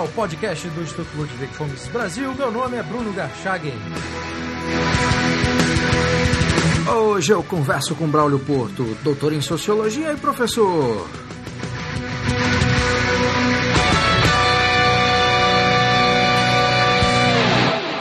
[0.00, 2.34] ao podcast do Instituto Ludwig Fomes Brasil.
[2.34, 3.74] Meu nome é Bruno Garchagen.
[6.90, 11.06] Hoje eu converso com Braulio Porto, doutor em Sociologia e professor.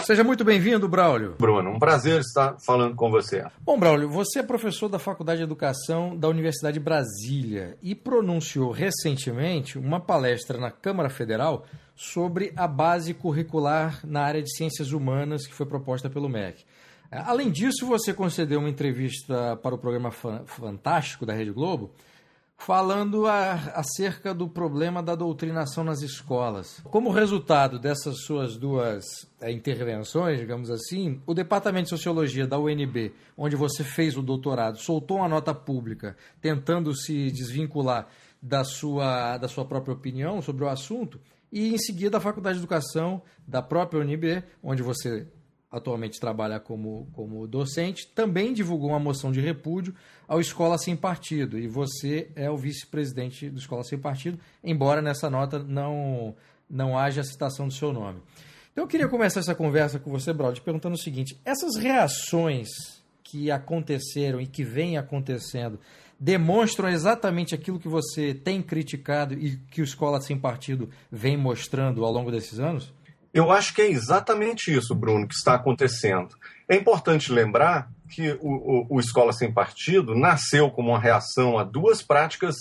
[0.09, 1.35] Seja muito bem-vindo, Braulio.
[1.38, 3.45] Bruno, um prazer estar falando com você.
[3.61, 8.71] Bom, Braulio, você é professor da Faculdade de Educação da Universidade de Brasília e pronunciou
[8.71, 11.63] recentemente uma palestra na Câmara Federal
[11.99, 16.63] sobre a base curricular na área de ciências humanas que foi proposta pelo MEC.
[17.12, 21.91] Além disso, você concedeu uma entrevista para o programa Fantástico da Rede Globo
[22.55, 26.80] falando a, acerca do problema da doutrinação nas escolas.
[26.85, 29.03] Como resultado dessas suas duas
[29.41, 34.78] é, intervenções, digamos assim, o Departamento de Sociologia da UNB, onde você fez o doutorado,
[34.78, 38.08] soltou uma nota pública tentando se desvincular
[38.41, 41.19] da sua, da sua própria opinião sobre o assunto,
[41.52, 45.28] e em seguida a Faculdade de Educação da própria UNB, onde você
[45.72, 49.94] atualmente trabalha como, como docente, também divulgou uma moção de repúdio
[50.28, 51.59] ao Escola Sem Partido.
[51.59, 56.36] E você é o vice-presidente do Escola Sem Partido, embora nessa nota não,
[56.69, 58.19] não haja citação do seu nome.
[58.72, 62.69] Então eu queria começar essa conversa com você, Brody, perguntando o seguinte: essas reações
[63.23, 65.80] que aconteceram e que vêm acontecendo
[66.20, 72.03] demonstram exatamente aquilo que você tem criticado e que o Escola Sem Partido vem mostrando
[72.03, 72.94] ao longo desses anos?
[73.34, 76.36] Eu acho que é exatamente isso, Bruno, que está acontecendo.
[76.67, 81.64] É importante lembrar que o, o, o Escola Sem Partido nasceu como uma reação a
[81.64, 82.56] duas práticas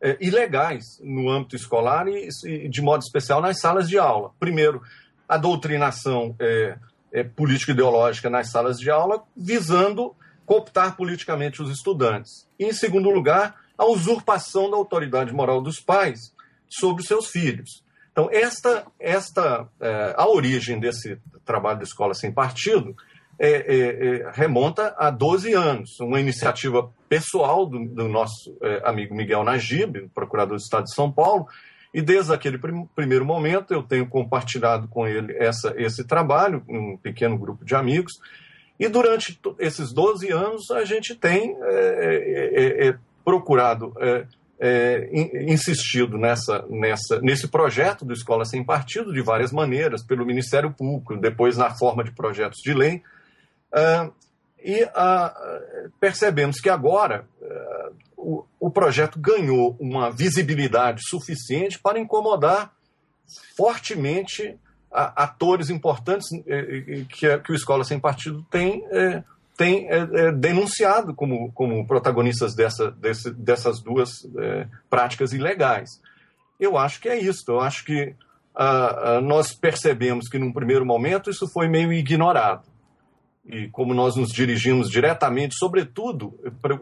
[0.00, 4.30] é, ilegais no âmbito escolar e, e, de modo especial, nas salas de aula.
[4.38, 4.80] Primeiro,
[5.28, 6.76] a doutrinação é,
[7.12, 10.14] é, político-ideológica nas salas de aula, visando
[10.46, 12.48] cooptar politicamente os estudantes.
[12.58, 16.32] E, em segundo lugar, a usurpação da autoridade moral dos pais
[16.68, 17.82] sobre os seus filhos.
[18.12, 22.94] Então, esta, esta é, a origem desse trabalho de escola sem partido
[23.38, 29.14] é, é, é remonta a 12 anos, uma iniciativa pessoal do, do nosso é, amigo
[29.14, 31.46] Miguel Najib, procurador do Estado de São Paulo,
[31.92, 36.96] e desde aquele prim primeiro momento eu tenho compartilhado com ele essa, esse trabalho, um
[36.96, 38.12] pequeno grupo de amigos,
[38.84, 43.94] e durante esses 12 anos a gente tem é, procurado
[44.58, 45.08] é,
[45.48, 51.16] insistido nessa, nessa, nesse projeto do Escola Sem Partido de várias maneiras, pelo Ministério Público,
[51.16, 53.02] depois na forma de projetos de lei.
[53.72, 54.12] Uh,
[54.64, 62.72] e uh, percebemos que agora uh, o, o, projeto ganhou uma visibilidade suficiente para incomodar
[63.56, 64.56] fortemente
[64.92, 68.84] atores importantes eh, que, que, o Escola Sem Partido tem
[69.56, 75.90] tem é, é, denunciado como, como protagonistas dessa, dessas duas é, práticas ilegais.
[76.58, 77.44] Eu acho que é isso.
[77.48, 78.14] Eu acho que
[79.22, 82.68] nós percebemos que, num primeiro momento, isso foi meio ignorado.
[83.44, 86.38] E como nós nos dirigimos diretamente, sobretudo,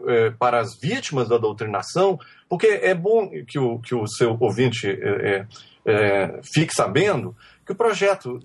[0.07, 4.87] é, para as vítimas da doutrinação, porque é bom que o, que o seu ouvinte
[4.87, 5.47] é,
[5.85, 7.35] é, fique sabendo
[7.65, 8.39] que o projeto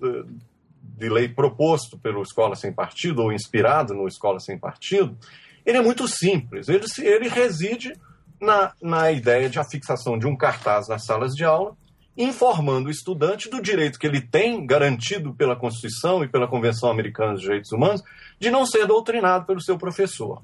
[0.81, 5.17] de lei proposto pelo Escola Sem Partido, ou inspirado no Escola Sem Partido,
[5.65, 6.69] ele é muito simples.
[6.69, 7.93] Ele, ele reside
[8.39, 11.75] na, na ideia de a fixação de um cartaz nas salas de aula,
[12.15, 17.33] informando o estudante do direito que ele tem, garantido pela Constituição e pela Convenção Americana
[17.33, 18.01] dos Direitos Humanos,
[18.39, 20.41] de não ser doutrinado pelo seu professor.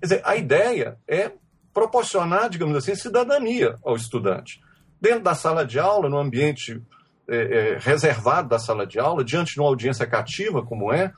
[0.00, 1.30] Quer dizer, a ideia é
[1.72, 4.60] proporcionar, digamos assim, cidadania ao estudante.
[5.00, 6.82] Dentro da sala de aula, no ambiente
[7.28, 11.12] é, é, reservado da sala de aula, diante de uma audiência cativa como é,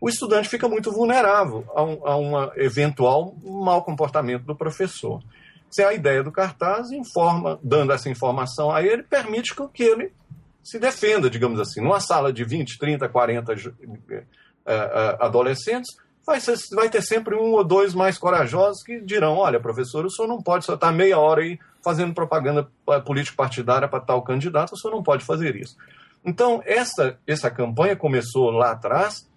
[0.00, 5.22] o estudante fica muito vulnerável a um, a um eventual mau comportamento do professor.
[5.70, 10.12] Se a ideia do cartaz informa, dando essa informação a ele, permite que ele
[10.62, 11.80] se defenda, digamos assim.
[11.80, 13.92] Numa sala de 20, 30, 40 uh, uh,
[15.20, 15.94] adolescentes,
[16.26, 20.10] vai, ser, vai ter sempre um ou dois mais corajosos que dirão: olha, professor, o
[20.10, 22.66] senhor não pode só estar meia hora aí fazendo propaganda
[23.04, 25.76] político-partidária para tal candidato, o senhor não pode fazer isso.
[26.24, 29.28] Então, essa, essa campanha começou lá atrás,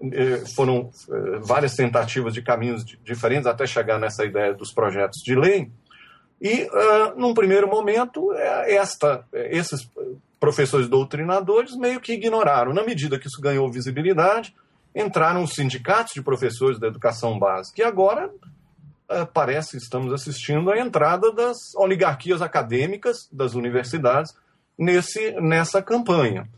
[0.00, 5.34] eh, foram eh, várias tentativas de caminhos diferentes até chegar nessa ideia dos projetos de
[5.34, 5.68] lei.
[6.40, 9.90] E, uh, num primeiro momento, esta, esses
[10.38, 12.72] professores doutrinadores meio que ignoraram.
[12.72, 14.54] Na medida que isso ganhou visibilidade,
[14.94, 17.82] entraram os sindicatos de professores da educação básica.
[17.82, 18.30] E agora
[19.32, 24.34] parece estamos assistindo à entrada das oligarquias acadêmicas das universidades
[24.78, 26.48] nesse, nessa campanha.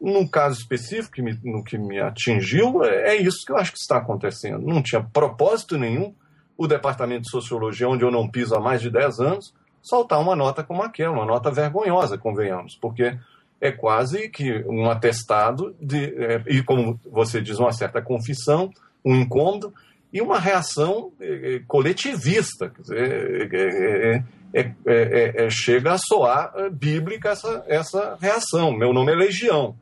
[0.00, 3.72] No caso específico, que me, no que me atingiu, é, é isso que eu acho
[3.72, 4.66] que está acontecendo.
[4.66, 6.14] Não tinha propósito nenhum
[6.56, 10.34] o Departamento de Sociologia, onde eu não piso há mais de 10 anos, soltar uma
[10.34, 13.16] nota como aquela, uma nota vergonhosa, convenhamos, porque
[13.60, 18.70] é quase que um atestado de, é, e como você diz, uma certa confissão,
[19.04, 19.72] um incômodo
[20.12, 22.70] e uma reação é, é coletivista.
[22.70, 24.24] Quer dizer,
[24.54, 28.72] é, é, é, chega a soar bíblica essa, essa reação.
[28.72, 29.76] Meu nome é Legião.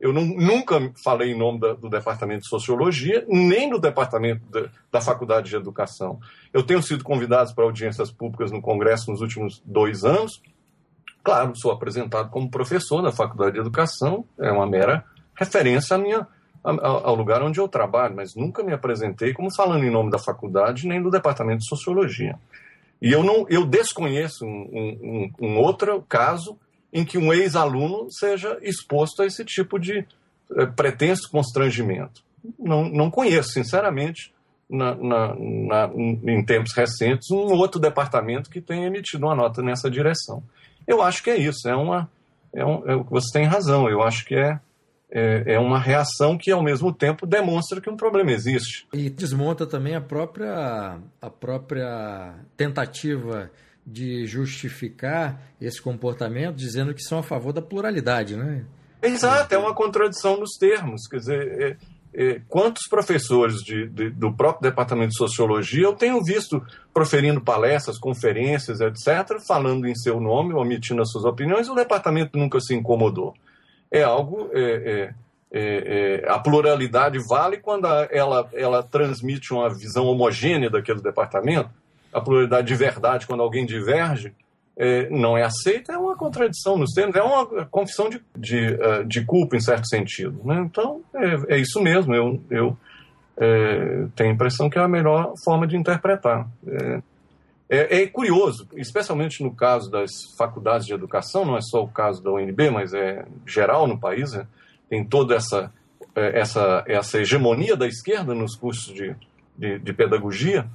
[0.00, 4.42] Eu não, nunca falei em nome da, do Departamento de Sociologia, nem do Departamento
[4.90, 6.18] da Faculdade de Educação.
[6.52, 10.42] Eu tenho sido convidado para audiências públicas no Congresso nos últimos dois anos.
[11.22, 15.04] Claro, sou apresentado como professor da Faculdade de Educação, é uma mera
[15.38, 16.26] referência à minha,
[16.64, 20.86] ao lugar onde eu trabalho, mas nunca me apresentei como falando em nome da faculdade
[20.86, 22.38] nem do Departamento de Sociologia.
[23.00, 26.56] E eu, não, eu desconheço um, um, um outro caso
[26.92, 30.06] em que um ex-aluno seja exposto a esse tipo de
[30.56, 32.22] é, pretenso constrangimento.
[32.58, 34.32] Não, não conheço, sinceramente,
[34.70, 39.90] na, na, na, em tempos recentes, um outro departamento que tenha emitido uma nota nessa
[39.90, 40.42] direção.
[40.86, 42.08] Eu acho que é isso, é uma.
[42.54, 44.60] É um, é, você tem razão, eu acho que é,
[45.14, 48.86] é, é, uma reação que, ao mesmo tempo, demonstra que um problema existe.
[48.94, 53.50] E desmonta também a própria, a própria tentativa
[53.86, 58.64] de justificar esse comportamento dizendo que são a favor da pluralidade, né?
[59.02, 61.06] Exato, é uma contradição nos termos.
[61.08, 61.76] Quer dizer, é,
[62.14, 66.62] é, quantos professores de, de, do próprio departamento de sociologia eu tenho visto
[66.94, 72.60] proferindo palestras, conferências, etc., falando em seu nome, omitindo as suas opiniões, o departamento nunca
[72.60, 73.34] se incomodou.
[73.92, 74.50] É algo.
[74.52, 75.14] É, é,
[75.54, 81.70] é, é a pluralidade vale quando ela, ela transmite uma visão homogênea daquele departamento
[82.12, 84.32] a pluralidade de verdade quando alguém diverge
[84.76, 89.04] é, não é aceita, é uma contradição nos termos, é uma confissão de, de, uh,
[89.04, 90.40] de culpa, em certo sentido.
[90.44, 90.62] Né?
[90.64, 92.76] Então, é, é, isso mesmo, eu, eu
[93.36, 96.48] é, tenho a impressão que é a melhor forma de interpretar.
[97.74, 102.22] É, é, curioso, especialmente no caso das faculdades de educação, não é só o caso
[102.22, 104.46] da UNB, mas é geral no país, né?
[104.90, 105.72] tem toda essa,
[106.14, 109.16] é, essa, essa hegemonia da esquerda nos cursos de,
[109.56, 110.68] de, de pedagogia,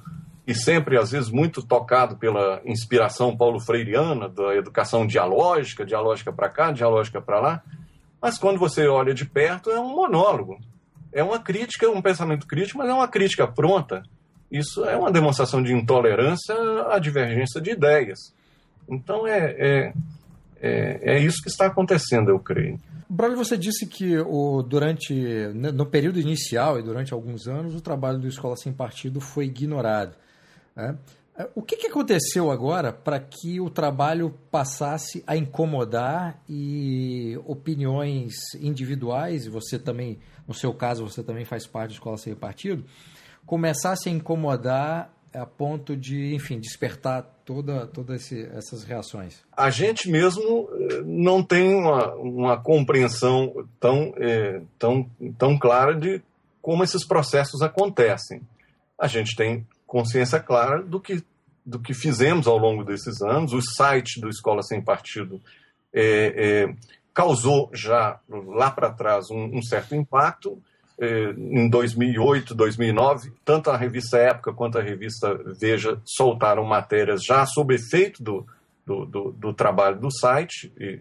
[0.44, 6.48] e sempre, às vezes, muito tocado pela inspiração paulo freireana da educação dialógica, dialógica para
[6.48, 7.62] cá, dialógica para lá.
[8.20, 10.58] Mas quando você olha de perto, é um monólogo.
[11.12, 14.02] É uma crítica, um pensamento crítico, mas é uma crítica pronta.
[14.50, 16.54] Isso é uma demonstração de intolerância
[16.90, 18.18] à divergência de ideias.
[18.88, 19.92] Então, é, é,
[20.60, 22.78] é, é isso que está acontecendo, eu creio.
[23.08, 25.14] Braulio, você disse que o, durante
[25.54, 29.46] né, no período inicial e durante alguns anos o trabalho do Escola Sem Partido foi
[29.46, 30.14] ignorado.
[30.76, 30.96] Né?
[31.54, 39.46] O que, que aconteceu agora para que o trabalho passasse a incomodar e opiniões individuais,
[39.46, 40.18] e você também,
[40.48, 42.84] no seu caso, você também faz parte da Escola Sem Partido,
[43.48, 49.42] começasse a incomodar a ponto de, enfim, despertar toda, todas essas reações?
[49.56, 56.22] A gente mesmo eh, não tem uma, uma compreensão tão, é, tão, tão clara de
[56.60, 58.42] como esses processos acontecem.
[58.98, 61.24] A gente tem consciência clara do que,
[61.64, 63.54] do que fizemos ao longo desses anos.
[63.54, 65.40] O site do Escola Sem Partido
[65.92, 66.02] é,
[66.66, 66.74] é,
[67.14, 70.62] causou já lá para trás um, um, certo impacto.
[71.00, 77.46] É, em 2008, 2009, tanto a revista Época quanto a revista Veja soltaram matérias já
[77.46, 78.44] sob efeito do,
[78.84, 80.72] do, do, do trabalho do site.
[80.76, 81.00] E,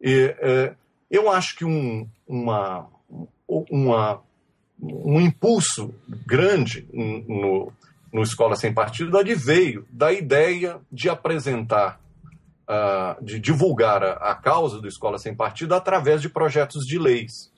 [0.00, 0.74] e é,
[1.08, 2.88] eu acho que um, uma,
[3.48, 4.20] uma,
[4.80, 5.94] um impulso
[6.26, 7.72] grande no,
[8.12, 12.00] no Escola Sem Partido adveio da ideia de apresentar,
[12.68, 17.54] uh, de divulgar a, a, causa do Escola Sem Partido através de projetos de leis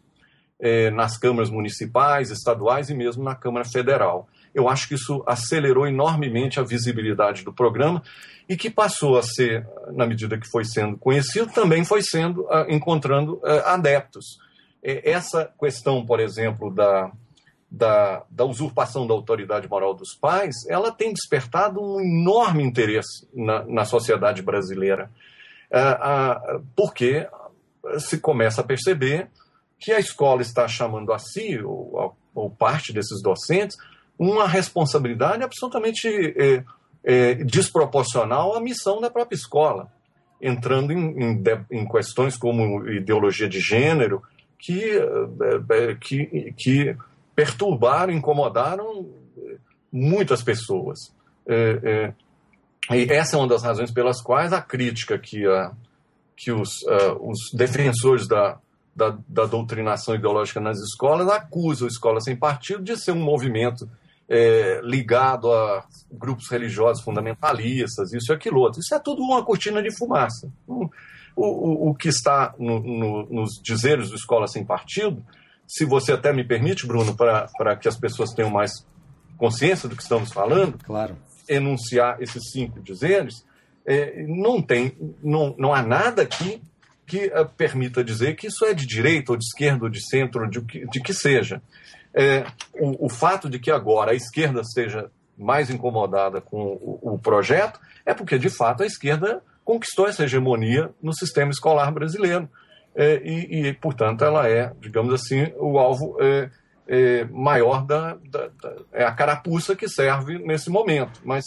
[0.61, 4.29] eh, nas câmaras municipais, estaduais e mesmo na Câmara Federal.
[4.55, 8.03] Eu acho que isso acelerou enormemente a visibilidade do programa
[8.49, 12.67] e que passou a ser, na medida que foi sendo conhecido, também foi sendo uh,
[12.69, 14.39] encontrando uh, adeptos.
[14.83, 17.13] essa questão, por exemplo, da,
[17.71, 23.65] da, da usurpação da autoridade moral dos pais, ela tem despertado um enorme interesse na,
[23.65, 25.11] na sociedade brasileira.
[25.71, 25.79] É,
[26.75, 27.29] porque
[27.99, 29.29] se começa a perceber
[29.79, 33.77] que a escola está chamando a si, ou, ou parte desses docentes,
[34.19, 36.65] uma responsabilidade absolutamente é,
[37.05, 39.91] é, desproporcional à missão da própria escola,
[40.41, 44.23] entrando em, em, em questões como ideologia de gênero,
[44.59, 46.97] que, é, é, que, que
[47.35, 49.09] perturbaram, incomodaram
[49.93, 50.99] muitas pessoas.
[51.47, 52.15] É,
[52.91, 55.73] é, e essa é uma das razões pelas quais a crítica que, a,
[56.37, 58.59] que os, uh, os defensores da,
[58.99, 63.89] da, da, doutrinação ideológica nas escolas acusam a escola sem partido de ser um movimento
[64.29, 68.81] é, ligado a grupos religiosos fundamentalistas, isso e aquilo outro.
[68.81, 70.51] Isso é tudo uma cortina de fumaça.
[70.67, 70.91] o,
[71.91, 75.25] o que está no, no, nos dizeres do Escola Sem Partido,
[75.67, 78.85] se você até me permite, Bruno, para que as pessoas tenham mais
[79.37, 81.17] consciência do que estamos falando, claro.
[81.49, 83.47] enunciar esses cinco dizeres,
[83.87, 86.61] é, não tem, não, não há nada aqui
[87.09, 90.43] que uh, permita dizer que isso é de direita ou de esquerda ou de centro,
[90.43, 91.63] ou de, de que seja.
[92.13, 97.19] É, o, o, fato de que agora a esquerda seja mais incomodada com o, o,
[97.19, 102.49] projeto é porque, de fato, a esquerda conquistou essa hegemonia no sistema escolar brasileiro.
[102.95, 106.51] É, e, e, portanto, ela é, digamos assim, o alvo é,
[106.87, 111.21] é maior da, da, da, É a carapuça que serve nesse momento.
[111.25, 111.45] Mas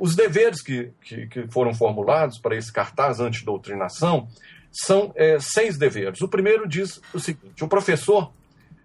[0.00, 4.28] os deveres que, que, que foram formulados para esse cartaz antidoutrinação
[4.72, 6.20] são é, seis deveres.
[6.20, 8.32] O primeiro diz o seguinte: o professor,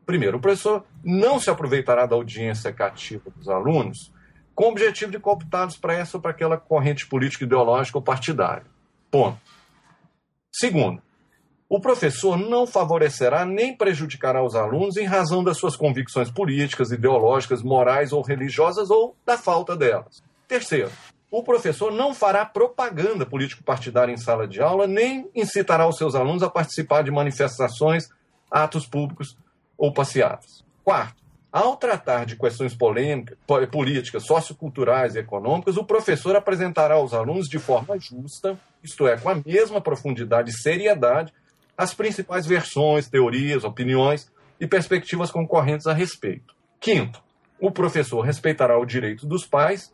[0.06, 4.12] primeiro, o professor não se aproveitará da audiência cativa dos alunos
[4.54, 8.66] com o objetivo de cooptá-los para essa ou para aquela corrente política, ideológica ou partidária.
[9.10, 9.40] Ponto.
[10.52, 11.02] Segundo,
[11.70, 17.64] o professor não favorecerá nem prejudicará os alunos em razão das suas convicções políticas, ideológicas,
[17.64, 20.22] morais ou religiosas ou da falta delas.
[20.50, 20.90] Terceiro,
[21.30, 26.42] o professor não fará propaganda político-partidária em sala de aula, nem incitará os seus alunos
[26.42, 28.10] a participar de manifestações,
[28.50, 29.38] atos públicos
[29.78, 30.66] ou passeatas.
[30.84, 33.38] Quarto, ao tratar de questões polêmicas,
[33.72, 39.30] políticas, socioculturais e econômicas, o professor apresentará aos alunos de forma justa, isto é, com
[39.30, 41.32] a mesma profundidade e seriedade,
[41.78, 46.56] as principais versões, teorias, opiniões e perspectivas concorrentes a respeito.
[46.80, 47.22] Quinto,
[47.60, 49.94] o professor respeitará o direito dos pais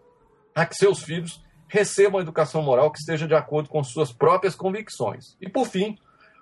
[0.55, 4.55] a que seus filhos recebam a educação moral que esteja de acordo com suas próprias
[4.55, 5.35] convicções.
[5.41, 5.97] E, por fim,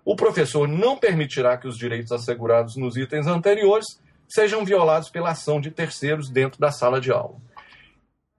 [0.05, 5.59] o professor não permitirá que os direitos assegurados nos itens anteriores sejam violados pela ação
[5.59, 7.35] de terceiros dentro da sala de aula.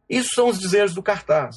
[0.09, 1.57] Isso são os dizeres do cartaz.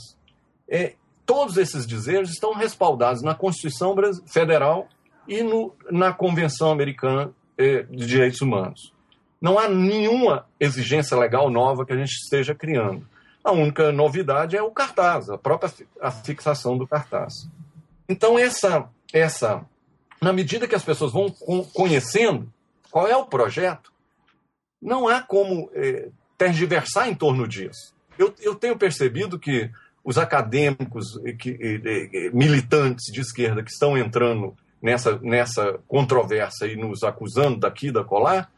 [0.67, 0.95] É,
[1.25, 3.95] todos esses dizeres estão respaldados na Constituição
[4.25, 4.87] Federal
[5.27, 8.93] e no, na Convenção Americana é, de Direitos Humanos.
[9.39, 13.07] Não há nenhuma exigência legal nova que a gente esteja criando.
[13.47, 17.33] A única novidade é o cartaz, a própria a fixação do cartaz.
[18.09, 19.65] Então, essa, essa,
[20.21, 21.31] na medida que as pessoas vão
[21.73, 22.51] conhecendo
[22.91, 23.89] qual é o projeto,
[24.81, 27.95] não há como é, tergiversar em torno disso.
[28.19, 29.71] Eu, eu tenho percebido que
[30.03, 31.57] os acadêmicos que,
[32.33, 38.51] militantes de esquerda que estão entrando nessa, nessa controvérsia e nos acusando daqui da colar,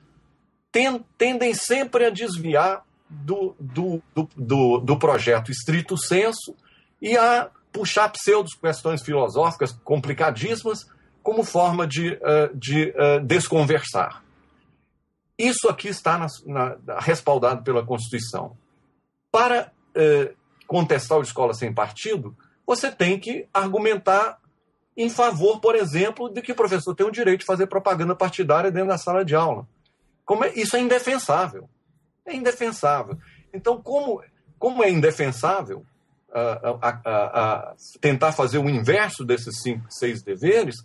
[1.16, 4.02] tendem sempre a desviar do, do,
[4.36, 6.56] do, do, projeto estrito senso
[7.02, 10.88] e a puxar pseudos questões filosóficas complicadíssimas
[11.24, 14.24] como forma de, uh, de uh, desconversar.
[15.38, 18.56] Isso aqui está na, na, respaldado pela Constituição.
[19.32, 20.36] Para uh,
[20.68, 22.36] contestar o escola sem partido,
[22.66, 24.38] você tem que argumentar
[24.96, 28.70] em favor, por exemplo, de que o professor tem o direito de fazer propaganda partidária
[28.70, 29.68] dentro da sala de aula.
[30.44, 31.70] É, isso é indefensável
[32.32, 33.18] é indefensável.
[33.54, 34.22] Então, como,
[34.58, 35.86] como é indefensável
[38.00, 40.76] tentar fazer o inverso desses cinco, seis deveres,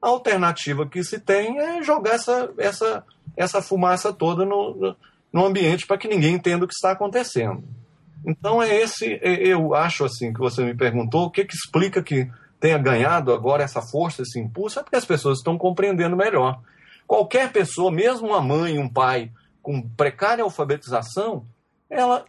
[0.00, 3.04] a alternativa que se tem é jogar essa, essa,
[3.36, 4.96] essa fumaça toda no,
[5.32, 7.64] no ambiente para que ninguém entenda o que está acontecendo.
[8.24, 12.02] Então é esse, é, eu acho assim que você me perguntou, o que, que explica
[12.02, 12.30] que
[12.60, 16.60] tenha ganhado agora essa força, esse impulso, é porque as pessoas estão compreendendo melhor.
[17.06, 19.30] Qualquer pessoa, mesmo uma mãe, um pai,
[19.62, 21.46] com precária alfabetização,
[21.88, 22.24] ela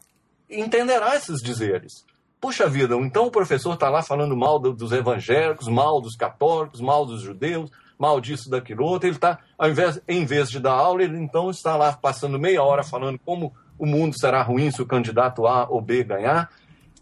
[0.49, 2.05] entenderá esses dizeres.
[2.39, 7.05] Puxa vida, então o professor está lá falando mal dos evangélicos, mal dos católicos, mal
[7.05, 9.07] dos judeus, mal disso, daquilo outro.
[9.07, 12.61] Ele está, ao invés, em vez de dar aula, ele então está lá passando meia
[12.61, 16.49] hora falando como o mundo será ruim se o candidato A ou B ganhar.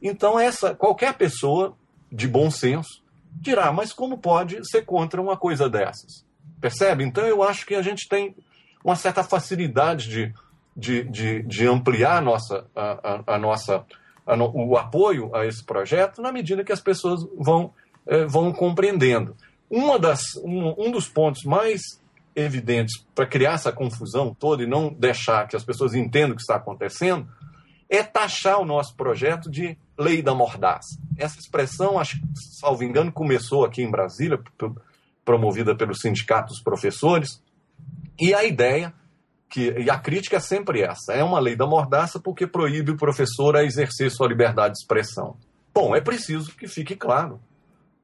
[0.02, 1.76] Então, essa qualquer pessoa
[2.12, 3.02] de bom senso
[3.34, 6.26] dirá, mas como pode ser contra uma coisa dessas?
[6.60, 7.04] Percebe?
[7.04, 8.36] Então, eu acho que a gente tem
[8.84, 10.34] uma certa facilidade de,
[10.76, 13.86] de, de, de ampliar a nossa, a, a, a nossa,
[14.26, 17.74] a no, o apoio a esse projeto na medida que as pessoas vão,
[18.08, 19.36] eh, vão compreendendo.
[19.70, 21.82] Uma das, um, um dos pontos mais
[22.36, 26.42] evidentes para criar essa confusão toda e não deixar que as pessoas entendam o que
[26.42, 27.28] está acontecendo
[27.90, 30.98] é taxar o nosso projeto de lei da mordaça.
[31.18, 32.22] Essa expressão, acho,
[32.60, 34.40] salvo engano, começou aqui em Brasília,
[35.26, 37.42] promovida pelo Sindicato dos Professores,
[38.20, 38.94] e a ideia,
[39.50, 42.98] que, e a crítica é sempre essa, é uma lei da mordaça porque proíbe o
[42.98, 45.38] professor a exercer sua liberdade de expressão.
[45.74, 47.42] Bom, é preciso que fique claro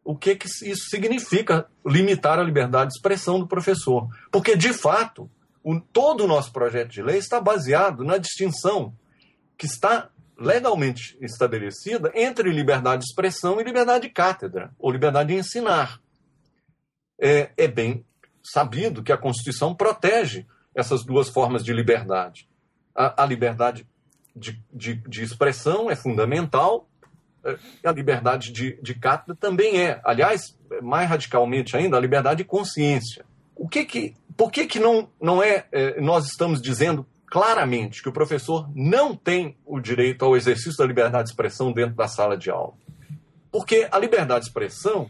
[0.04, 4.08] o que, que isso significa limitar a liberdade de expressão do professor.
[4.32, 5.30] Porque, de fato,
[5.62, 8.94] o, todo o nosso projeto de lei está baseado na distinção
[9.58, 10.10] que está
[10.40, 16.00] legalmente estabelecida entre liberdade de expressão e liberdade de cátedra, ou liberdade de ensinar.
[17.20, 18.06] é, é bem
[18.52, 22.48] sabido que a Constituição protege essas duas formas de liberdade.
[22.96, 23.88] A, a liberdade
[24.36, 26.88] de, de, de, expressão é fundamental,
[27.44, 30.00] é, a liberdade de, de cátedra também é.
[30.04, 33.26] Aliás, mais radicalmente ainda, a liberdade de consciência.
[33.56, 38.10] O que que, por que, que não, não é, é nós estamos dizendo claramente que
[38.10, 42.38] o professor não tem o direito ao exercício da liberdade de expressão dentro da sala
[42.38, 42.74] de aula?
[43.52, 45.10] Porque a liberdade de expressão,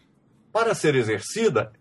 [0.53, 1.73] para ser exercida,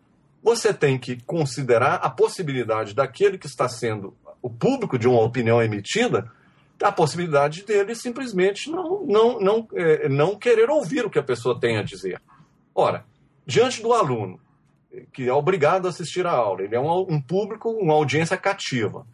[0.46, 5.60] você tem que considerar a possibilidade daquele que está sendo o público de uma opinião
[5.60, 6.30] emitida,
[6.80, 11.58] a possibilidade dele simplesmente não, não, não, é, não querer ouvir o que a pessoa
[11.58, 12.22] tem a dizer.
[12.72, 13.04] Ora,
[13.44, 14.38] diante do aluno,
[15.12, 19.04] que é obrigado a assistir à aula, ele é um, um público, uma audiência cativa,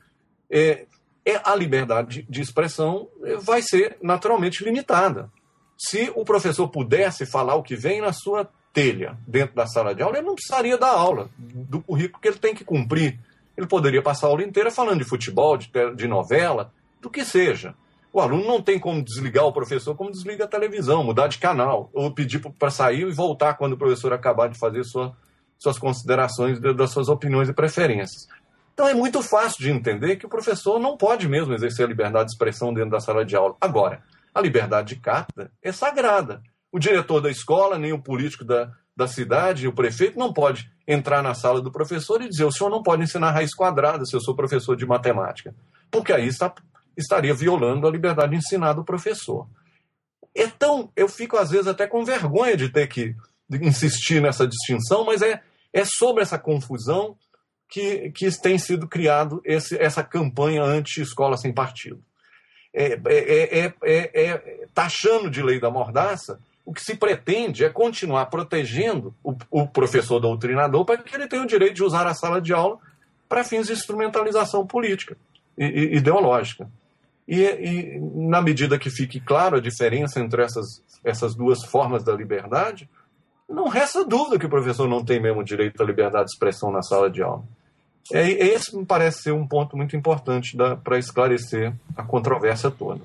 [0.51, 0.85] é,
[1.25, 3.09] é, a liberdade de expressão
[3.41, 5.33] vai ser naturalmente limitada.
[5.79, 10.03] Se o professor pudesse falar o que vem na sua telha dentro da sala de
[10.03, 13.19] aula, ele não precisaria dar aula do currículo que ele tem que cumprir.
[13.57, 17.75] Ele poderia passar a aula inteira falando de futebol, de, de novela, do que seja.
[18.13, 21.91] O aluno não tem como desligar o professor como desliga a televisão, mudar de canal,
[21.95, 25.17] ou pedir para sair e voltar quando o professor acabar de fazer sua,
[25.59, 28.29] suas considerações das suas opiniões e preferências.
[28.75, 32.27] Então é muito fácil de entender que o professor não pode mesmo exercer a liberdade
[32.27, 33.57] de expressão dentro da sala de aula.
[33.61, 34.03] Agora,
[34.35, 36.43] a liberdade de cátedra é sagrada.
[36.73, 41.23] O diretor da escola, nem o político da, da cidade, o prefeito, não pode entrar
[41.23, 44.21] na sala do professor e dizer: o senhor não pode ensinar raiz quadrada se eu
[44.21, 45.55] sou professor de matemática.
[45.91, 46.53] Porque aí está,
[46.97, 49.47] estaria violando a liberdade de ensinar do professor.
[50.35, 53.15] Então, eu fico às vezes até com vergonha de ter que
[53.51, 57.17] insistir nessa distinção, mas é, é sobre essa confusão
[57.69, 62.03] que, que tem sido criado esse, essa campanha anti-escola sem partido.
[62.75, 68.27] É, é, é, é, taxando de lei da mordaça, o que se pretende é continuar
[68.27, 72.41] protegendo o, o professor doutrinador para que ele tenha o direito de usar a sala
[72.41, 72.79] de aula
[73.29, 75.17] para fins de instrumentalização política
[75.57, 76.69] e, e ideológica.
[77.27, 82.13] E, e, na medida que fique claro a diferença entre essas, essas duas formas da
[82.13, 82.89] liberdade,
[83.49, 86.83] não resta dúvida que o professor não tem mesmo direito à liberdade de expressão na
[86.83, 87.43] sala de aula.
[88.13, 93.01] É, esse me parece ser um ponto muito importante para esclarecer a controvérsia toda.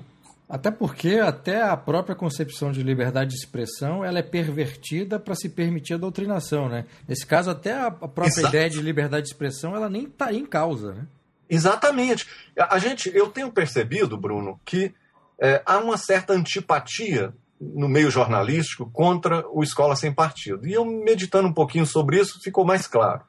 [0.48, 5.48] Até porque até a própria concepção de liberdade de expressão ela é pervertida para se
[5.48, 6.86] permitir a doutrinação, né?
[7.06, 8.48] Nesse caso, até a própria Exato.
[8.48, 11.06] ideia de liberdade de expressão ela nem está em causa, né?
[11.50, 12.26] Exatamente.
[12.56, 14.94] A gente, eu tenho percebido, Bruno, que
[15.40, 20.66] é, há uma certa antipatia no meio jornalístico contra o Escola Sem Partido.
[20.66, 23.22] E eu, meditando um pouquinho sobre isso, ficou mais claro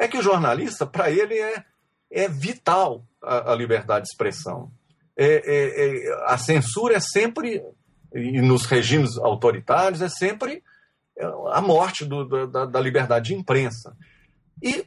[0.00, 1.62] é que o jornalista, para ele, é,
[2.10, 4.72] é vital a, a liberdade de expressão.
[5.22, 7.62] É, é, é, a censura é sempre,
[8.14, 10.62] e nos regimes autoritários, é sempre
[11.14, 13.94] é, a morte do, da, da, liberdade de imprensa.
[14.62, 14.82] E,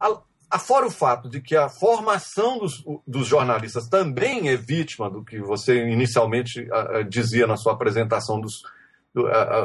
[0.00, 0.18] a,
[0.50, 5.38] afora o fato de que a formação dos, dos, jornalistas também é vítima do que
[5.40, 8.62] você inicialmente a, dizia na sua apresentação dos,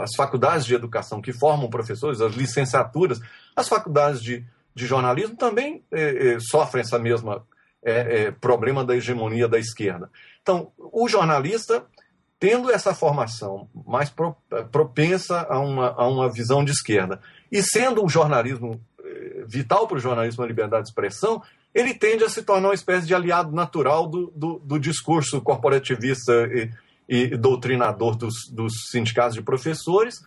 [0.04, 3.22] as faculdades de educação que formam professores, as licenciaturas,
[3.56, 7.46] as faculdades de, de jornalismo também é, é, sofrem essa mesma
[7.84, 10.10] é, é, problema da hegemonia da esquerda.
[10.42, 11.86] Então, o jornalista,
[12.39, 14.36] tendo essa formação mais pro,
[14.72, 19.98] propensa a uma, a uma visão de esquerda, e sendo o jornalismo é, vital para
[19.98, 21.42] o jornalismo a liberdade de expressão,
[21.74, 26.34] ele tende a se tornar uma espécie de aliado natural do, do, do discurso corporativista
[26.52, 26.72] e,
[27.08, 30.20] e doutrinador dos, dos sindicatos de professores,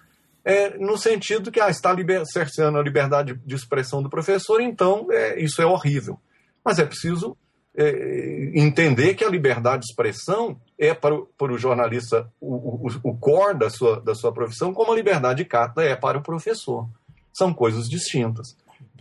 [0.45, 5.07] é, no sentido que ah, está liber, cerceando a liberdade de expressão do professor, então
[5.11, 6.19] é, isso é horrível.
[6.65, 7.37] Mas é preciso
[7.75, 12.91] é, entender que a liberdade de expressão é para o, para o jornalista o, o,
[13.03, 16.23] o core da sua, da sua profissão, como a liberdade de cátedra é para o
[16.23, 16.89] professor.
[17.33, 18.57] São coisas distintas.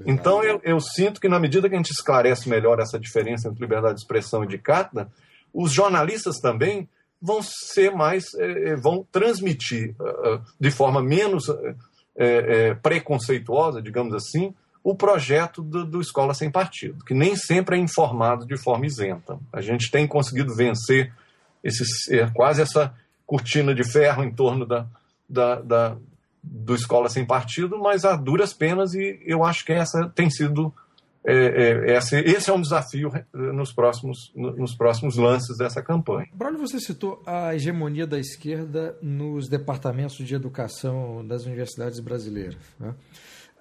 [0.06, 3.62] Então eu, eu sinto que na medida que a gente esclarece melhor essa diferença entre
[3.62, 5.12] liberdade de expressão e de cátedra,
[5.54, 6.88] os jornalistas também
[7.22, 11.44] vão ser mais, é, é vão transmitir uh, de forma menos
[12.16, 17.80] é, preconceituosa, digamos assim, o projeto do, do, Escola Sem Partido, que nem sempre é
[17.80, 19.38] informado de forma isenta.
[19.54, 21.14] A gente tem conseguido vencer
[21.64, 21.84] esse,
[22.34, 22.94] quase essa
[23.26, 24.88] cortina de ferro em torno da,
[25.30, 25.98] da, da,
[26.44, 30.74] do Escola Sem Partido, mas a duras penas, e eu acho que essa tem sido
[31.24, 36.28] é, é, esse, esse, é um desafio é, nos próximos, nos próximos lances dessa campanha.
[36.34, 42.58] Bruno, você citou a hegemonia da esquerda nos departamentos de educação das universidades brasileiras.
[42.80, 42.96] Né?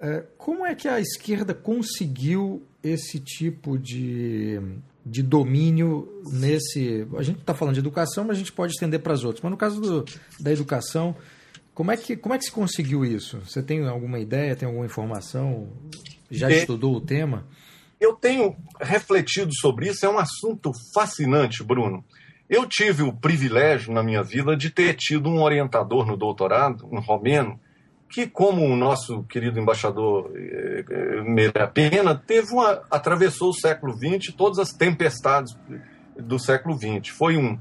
[0.01, 4.59] É, como é que a esquerda conseguiu esse tipo de,
[5.05, 7.07] de domínio nesse.
[7.15, 9.43] A gente está falando de educação, mas a gente pode estender para as outras.
[9.43, 10.05] Mas no caso do,
[10.39, 11.15] da educação,
[11.73, 13.39] Como é que, como é que se conseguiu isso?
[13.47, 15.69] Você tem alguma ideia, tem alguma informação?
[16.29, 17.45] Já é, estudou o tema?
[17.99, 22.03] Eu tenho refletido sobre isso, é um assunto fascinante, Bruno.
[22.49, 26.99] Eu tive o privilégio na minha vida de ter tido um orientador no doutorado, um
[26.99, 27.57] romeno,
[28.11, 33.93] que, como o nosso querido embaixador eh, eh, Meira Pena, teve uma, atravessou o século
[33.93, 35.57] XX, todas as tempestades
[36.17, 37.07] do século XX.
[37.09, 37.57] Foi um,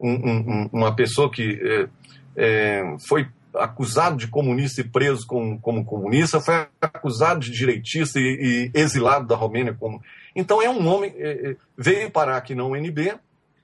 [0.00, 1.88] um, um, uma pessoa que é,
[2.36, 8.70] é, foi acusado de comunista e preso como, como comunista, foi acusado de direitista e,
[8.74, 9.74] e exilado da Romênia.
[9.74, 10.02] Como...
[10.34, 13.14] Então é um homem, é, veio parar aqui na UNB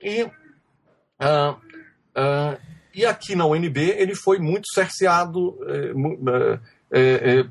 [0.00, 0.28] e,
[1.18, 1.56] ah,
[2.14, 2.56] ah,
[2.94, 5.58] e aqui na UNB ele foi muito cerceado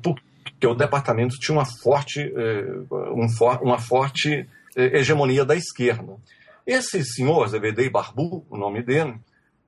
[0.02, 2.32] porque o departamento tinha uma forte,
[2.90, 6.16] um for, uma forte hegemonia da esquerda.
[6.66, 9.14] Esse senhor, Zevedei Barbu, o nome dele,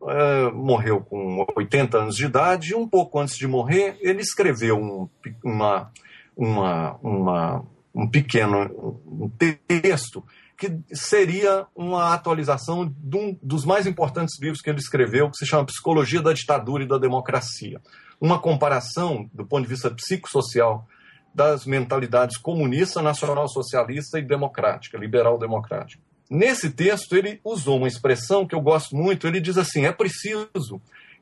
[0.08, 4.76] é, morreu com 80 anos de idade e um pouco antes de morrer ele escreveu
[4.76, 5.08] um,
[5.42, 5.90] uma,
[6.36, 10.22] uma, uma, um pequeno um texto
[10.56, 15.46] que seria uma atualização de um dos mais importantes livros que ele escreveu, que se
[15.46, 17.80] chama Psicologia da Ditadura e da Democracia.
[18.20, 20.86] Uma comparação, do ponto de vista psicossocial,
[21.34, 26.02] das mentalidades comunista, nacional-socialista e democrática, liberal-democrática.
[26.30, 29.26] Nesse texto, ele usou uma expressão que eu gosto muito.
[29.26, 30.80] Ele diz assim: é preciso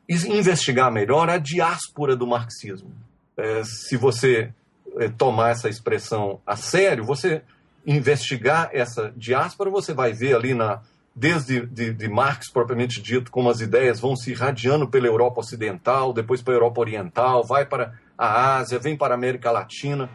[0.09, 2.93] investigar melhor a diáspora do marxismo.
[3.37, 4.53] É, se você
[4.99, 7.43] é, tomar essa expressão a sério, você
[7.87, 10.81] investigar essa diáspora, você vai ver ali na
[11.15, 16.13] desde de, de Marx propriamente dito, como as ideias vão se irradiando pela Europa Ocidental,
[16.13, 20.11] depois para a Europa Oriental, vai para a Ásia, vem para a América Latina.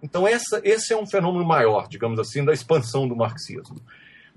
[0.00, 3.80] Então essa, esse é um fenômeno maior, digamos assim, da expansão do marxismo.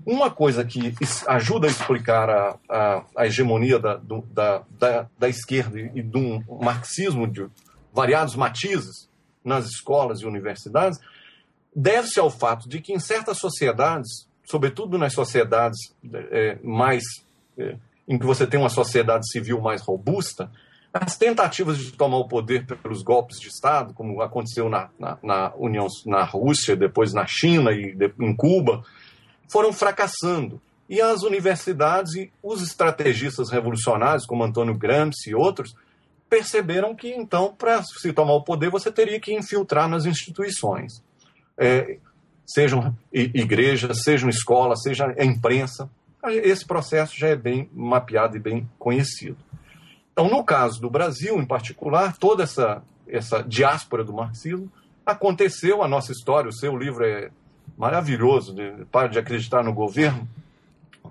[0.04, 0.94] Uma coisa que
[1.26, 6.42] ajuda a explicar a, a, a hegemonia da, do, da, da, da, esquerda e um
[6.62, 7.46] marxismo de
[7.92, 9.08] variados matizes
[9.44, 10.98] nas escolas e universidades
[11.78, 15.78] deve-se ao fato de que em certas sociedades, sobretudo nas sociedades
[16.12, 17.04] é, mais
[17.56, 17.76] é,
[18.08, 20.50] em que você tem uma sociedade civil mais robusta,
[20.92, 25.52] as tentativas de tomar o poder pelos golpes de Estado, como aconteceu na, na, na
[25.56, 28.82] União, na Rússia, depois na China e de, em Cuba,
[29.48, 30.60] foram fracassando.
[30.88, 35.76] E as universidades e os estrategistas revolucionários, como Antônio Gramsci e outros,
[36.28, 41.06] perceberam que, então, para se tomar o poder, você teria que infiltrar nas instituições.
[41.58, 41.98] É,
[42.46, 45.90] sejam igrejas, sejam escolas, seja a imprensa.
[46.24, 49.36] Esse processo já é bem mapeado e bem conhecido.
[50.12, 54.70] Então, no caso do Brasil, em particular, toda essa, essa diáspora do marxismo
[55.06, 57.30] aconteceu, a nossa história, o seu livro é
[57.76, 60.28] maravilhoso, de, para de acreditar no governo.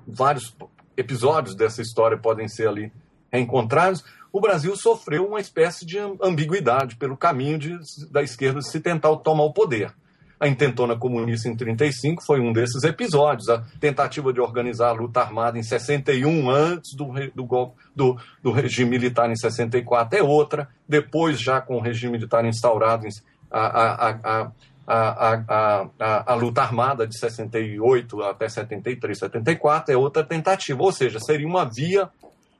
[0.06, 0.56] Vários
[0.96, 2.92] episódios dessa história podem ser ali
[3.32, 4.04] reencontrados.
[4.32, 7.80] O Brasil sofreu uma espécie de ambiguidade pelo caminho de,
[8.12, 9.94] da esquerda se tentar tomar o poder.
[10.40, 13.50] A intentona comunista em 35 foi um desses episódios.
[13.50, 18.52] A tentativa de organizar a luta armada em 61, antes do, do, golpe, do, do
[18.52, 20.70] regime militar em 64, é outra.
[20.88, 23.08] Depois, já com o regime militar instaurado,
[23.50, 24.52] a, a, a,
[24.88, 30.92] a, a, a, a, luta armada de 68 até 73, 74 é outra tentativa, ou
[30.92, 32.10] seja, seria uma via,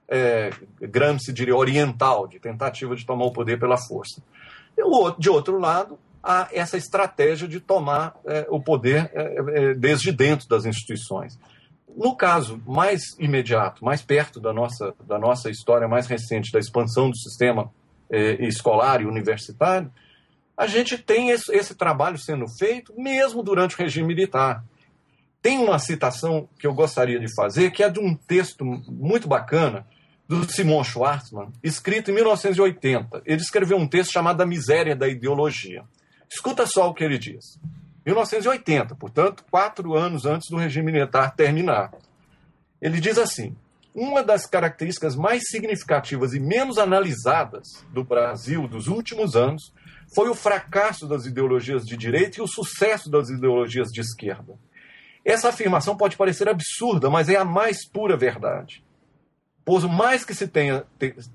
[0.10, 0.50] é,
[0.82, 4.22] Gramsci diria, oriental, de tentativa de tomar o poder pela força.
[5.18, 10.48] De outro lado, há essa estratégia de tomar é, o poder é, é, desde dentro
[10.50, 11.40] das instituições.
[11.96, 17.10] No caso mais imediato, mais perto da nossa, da nossa história mais recente, da expansão
[17.10, 17.72] do sistema
[18.40, 19.92] escolar e universitário,
[20.56, 24.64] a gente tem esse, esse trabalho sendo feito mesmo durante o regime militar.
[25.42, 29.86] Tem uma citação que eu gostaria de fazer, que é de um texto muito bacana
[30.28, 33.22] do Simon Schwartzman, escrito em 1980.
[33.26, 35.84] Ele escreveu um texto chamado A Miséria da Ideologia.
[36.30, 37.60] Escuta só o que ele diz.
[38.06, 41.92] 1980, portanto, quatro anos antes do regime militar terminar.
[42.82, 43.56] Ele diz assim:
[43.94, 49.74] uma das características mais significativas e menos analisadas do Brasil dos últimos anos
[50.14, 54.54] foi o fracasso das ideologias de direita e o sucesso das ideologias de esquerda.
[55.26, 58.84] Essa afirmação pode parecer absurda, mas é a mais pura verdade.
[59.66, 60.86] Pois mais que se tenha,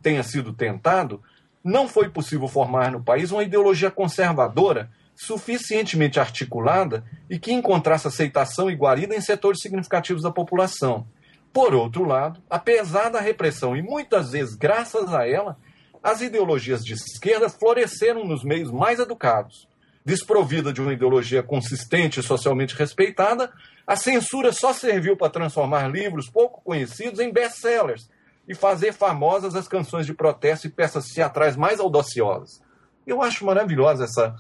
[0.01, 1.23] tenha sido tentado,
[1.65, 8.71] não foi possível formar no país uma ideologia conservadora suficientemente articulada e que encontrasse aceitação
[8.71, 11.07] e guarida em setores significativos da população.
[11.53, 15.59] Por outro lado, apesar da repressão e muitas vezes graças a ela,
[16.03, 19.69] as ideologias de esquerda floresceram nos meios mais educados.
[20.05, 23.53] Desprovida de uma ideologia consistente e socialmente respeitada,
[23.87, 28.11] a censura só serviu para transformar livros pouco conhecidos em best-sellers,
[28.47, 32.61] e fazer famosas as canções de protesto e peças teatrais mais audaciosas.
[33.07, 34.35] Eu acho maravilhosa essa,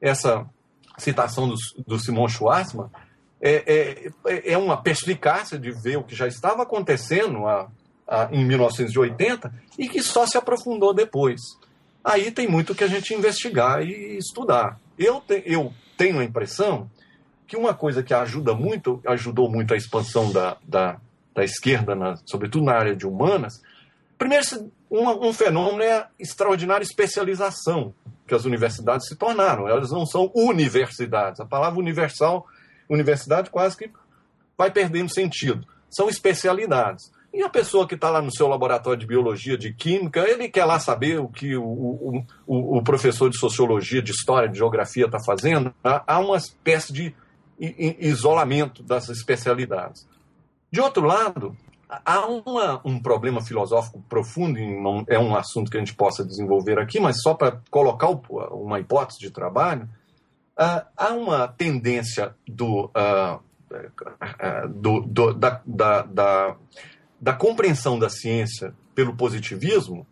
[0.00, 0.46] essa
[0.98, 1.54] citação do,
[1.86, 2.90] do Simon Schwarzman.
[3.40, 7.68] É, é, é uma perspicácia de ver o que já estava acontecendo a,
[8.06, 11.40] a, em 1980 e que só se aprofundou depois.
[12.04, 14.78] Aí tem muito que a gente investigar e estudar.
[14.98, 16.90] Eu, te, eu tenho a impressão
[17.46, 20.98] que uma coisa que ajuda muito, ajudou muito a expansão da, da,
[21.34, 23.62] da esquerda, na, sobretudo na área de humanas,
[24.18, 24.44] primeiro,
[24.90, 27.94] um, um fenômeno é a extraordinária especialização
[28.26, 29.68] que as universidades se tornaram.
[29.68, 31.40] Elas não são universidades.
[31.40, 32.46] A palavra universal,
[32.88, 33.90] universidade, quase que
[34.56, 35.66] vai perdendo sentido.
[35.90, 37.10] São especialidades.
[37.32, 40.66] E a pessoa que está lá no seu laboratório de biologia, de química, ele quer
[40.66, 45.06] lá saber o que o, o, o, o professor de sociologia, de história, de geografia
[45.06, 45.74] está fazendo.
[45.82, 47.14] Há uma espécie de
[47.58, 50.06] isolamento das especialidades.
[50.72, 51.54] De outro lado,
[51.86, 56.24] há uma, um problema filosófico profundo, e não é um assunto que a gente possa
[56.24, 59.82] desenvolver aqui, mas só para colocar uma hipótese de trabalho,
[60.58, 63.38] uh, há uma tendência do, uh,
[63.70, 66.56] uh, do, do da, da, da,
[67.20, 70.06] da, compreensão da ciência pelo positivismo,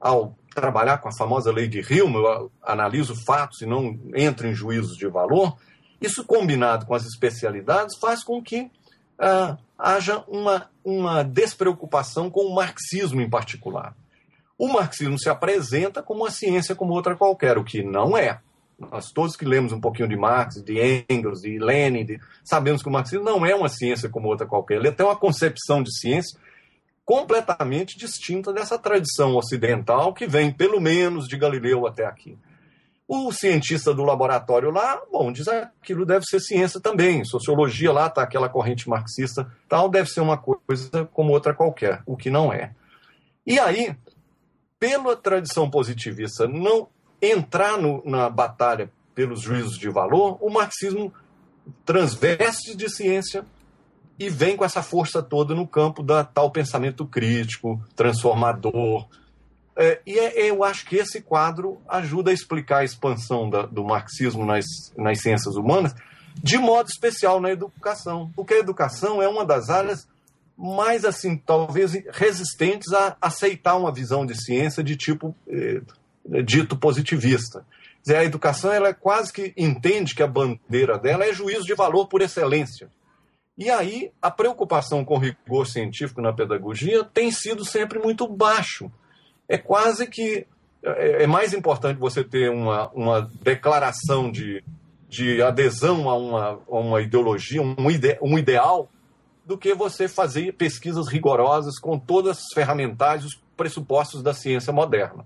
[0.00, 4.54] ao trabalhar com a famosa lei de Hume, eu analiso fatos e não entro em
[4.54, 5.58] juízos de valor,
[6.00, 8.70] isso combinado com as especialidades faz com que
[9.20, 13.94] uh, haja uma, uma despreocupação com o marxismo em particular.
[14.58, 18.40] O marxismo se apresenta como uma ciência como outra qualquer, o que não é.
[18.78, 22.88] Nós todos que lemos um pouquinho de Marx, de Engels, de Lenin, de, sabemos que
[22.88, 24.76] o marxismo não é uma ciência como outra qualquer.
[24.76, 26.38] Ele tem uma concepção de ciência
[27.04, 32.36] completamente distinta dessa tradição ocidental que vem, pelo menos, de Galileu até aqui.
[33.08, 37.24] O cientista do laboratório lá, bom, diz aquilo deve ser ciência também.
[37.24, 42.16] Sociologia lá está aquela corrente marxista, tal, deve ser uma coisa como outra qualquer, o
[42.16, 42.72] que não é.
[43.46, 43.96] E aí,
[44.78, 46.88] pela tradição positivista não
[47.22, 51.12] entrar no, na batalha pelos juízos de valor, o marxismo
[51.84, 53.44] transveste de ciência
[54.18, 59.06] e vem com essa força toda no campo da tal pensamento crítico, transformador,
[59.76, 63.84] é, e é, eu acho que esse quadro ajuda a explicar a expansão da, do
[63.84, 64.64] marxismo nas,
[64.96, 65.94] nas ciências humanas,
[66.42, 70.08] de modo especial na educação, porque a educação é uma das áreas
[70.56, 75.82] mais, assim, talvez resistentes a aceitar uma visão de ciência de tipo eh,
[76.42, 77.64] dito positivista.
[78.08, 82.06] A educação ela é quase que entende que a bandeira dela é juízo de valor
[82.06, 82.88] por excelência.
[83.58, 88.90] E aí a preocupação com rigor científico na pedagogia tem sido sempre muito baixo
[89.48, 90.46] é quase que
[90.82, 94.62] é, é mais importante você ter uma, uma declaração de,
[95.08, 98.88] de adesão a uma, a uma ideologia, um, ide, um ideal,
[99.44, 105.24] do que você fazer pesquisas rigorosas com todas as ferramentais, os pressupostos da ciência moderna.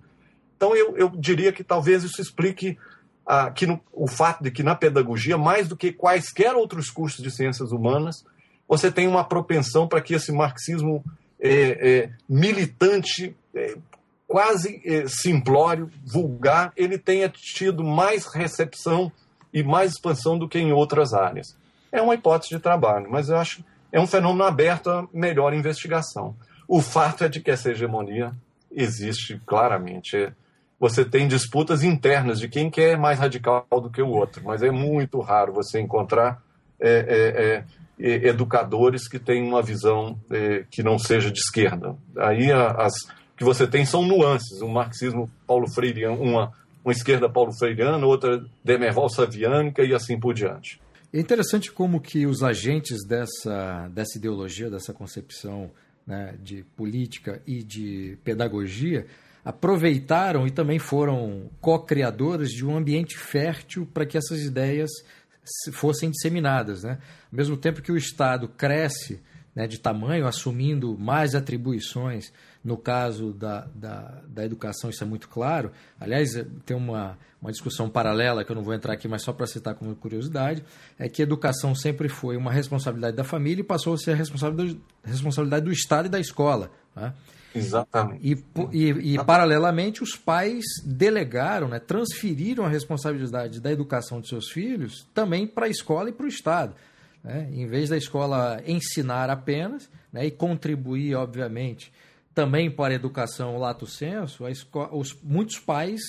[0.57, 2.77] Então, eu, eu diria que talvez isso explique
[3.27, 7.23] ah, que no, o fato de que na pedagogia, mais do que quaisquer outros cursos
[7.23, 8.25] de ciências humanas,
[8.69, 11.03] você tem uma propensão para que esse marxismo
[11.41, 13.77] é, é, militante é,
[14.31, 19.11] quase eh, simplório, vulgar, ele tenha tido mais recepção
[19.53, 21.57] e mais expansão do que em outras áreas.
[21.91, 26.37] É uma hipótese de trabalho, mas eu acho é um fenômeno aberto a melhor investigação.
[26.69, 28.31] O fato é de que essa hegemonia
[28.71, 30.17] existe claramente.
[30.17, 30.33] É,
[30.79, 34.71] você tem disputas internas de quem quer mais radical do que o outro, mas é
[34.71, 36.41] muito raro você encontrar
[36.79, 37.65] é,
[37.99, 41.97] é, é educadores que têm uma visão é, que não seja de esquerda.
[42.17, 42.93] Aí as
[43.41, 44.61] que você tem são nuances.
[44.61, 46.53] Um marxismo paulo freiriano, uma,
[46.85, 50.79] uma esquerda paulo freiriana, outra demerval saviânica e assim por diante.
[51.11, 55.71] É interessante como que os agentes dessa, dessa ideologia, dessa concepção
[56.07, 59.07] né, de política e de pedagogia
[59.43, 64.91] aproveitaram e também foram co-criadores de um ambiente fértil para que essas ideias
[65.73, 66.83] fossem disseminadas.
[66.83, 66.99] Né?
[67.33, 69.19] Ao mesmo tempo que o Estado cresce
[69.55, 72.31] né, de tamanho, assumindo mais atribuições,
[72.63, 75.71] no caso da, da, da, educação, isso é muito claro.
[75.99, 76.33] Aliás,
[76.67, 79.75] tem uma, uma discussão paralela que eu não vou entrar aqui, mas só para citar
[79.75, 80.63] como curiosidade:
[80.99, 84.79] é que educação sempre foi uma responsabilidade da família e passou a ser a responsabilidade,
[85.03, 86.71] responsabilidade do Estado e da escola.
[86.95, 87.15] Né?
[87.55, 88.21] Exatamente.
[88.23, 94.51] E, e, e, paralelamente, os pais delegaram, né, transferiram a responsabilidade da educação de seus
[94.51, 96.75] filhos também para a escola e para o Estado.
[97.25, 97.49] Né?
[97.53, 101.93] Em vez da escola ensinar apenas né, e contribuir, obviamente,
[102.41, 104.45] também para a educação lato senso,
[104.93, 106.01] os, muitos pais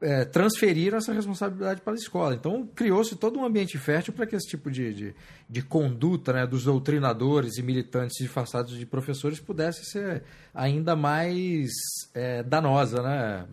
[0.00, 2.36] é, transferiram essa responsabilidade para a escola.
[2.36, 5.14] Então, criou-se todo um ambiente fértil para que esse tipo de, de,
[5.50, 10.22] de, conduta né, dos doutrinadores e militantes disfarçados de professores pudesse ser
[10.54, 11.72] ainda mais
[12.14, 13.44] é, danosa, né,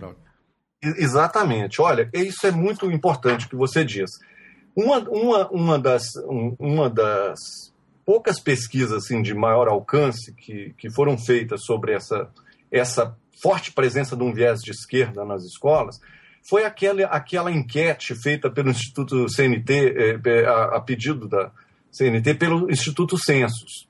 [0.82, 1.82] Exatamente.
[1.82, 4.12] Olha, isso é muito importante que você diz.
[4.76, 6.04] Uma, uma, uma, das,
[6.60, 7.69] uma das
[8.10, 12.28] poucas pesquisas assim, de maior alcance que, que foram feitas sobre essa,
[12.72, 16.00] essa forte presença de um viés de esquerda nas escolas
[16.42, 21.52] foi aquela, aquela enquete feita pelo Instituto CNT, eh, a, a pedido da
[21.92, 23.88] CNT, pelo Instituto Census,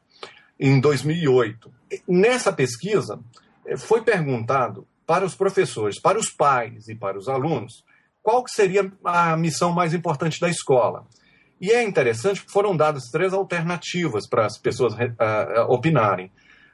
[0.60, 1.72] em 2008.
[2.06, 3.22] Nessa pesquisa,
[3.66, 7.86] eh, foi perguntado para os professores, para os pais e para os alunos,
[8.22, 11.08] qual seria a missão mais importante da escola.
[11.60, 16.32] E é interessante que foram dadas três alternativas para as pessoas uh, opinarem.